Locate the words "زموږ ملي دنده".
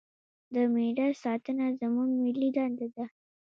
1.79-2.87